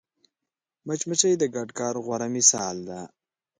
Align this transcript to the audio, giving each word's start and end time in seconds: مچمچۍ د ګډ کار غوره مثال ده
مچمچۍ 0.87 1.33
د 1.37 1.43
ګډ 1.55 1.69
کار 1.79 1.95
غوره 2.05 2.27
مثال 2.35 2.77
ده 2.89 2.99